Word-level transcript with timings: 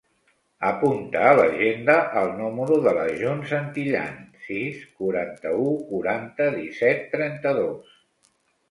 Apunta 0.69 1.19
a 1.31 1.33
l'agenda 1.39 1.97
el 2.23 2.31
número 2.39 2.79
de 2.87 2.95
la 3.01 3.05
June 3.21 3.47
Santillan: 3.53 4.19
sis, 4.49 4.83
quaranta-u, 5.03 5.71
quaranta, 5.93 6.53
disset, 6.61 7.09
trenta-dos. 7.17 7.97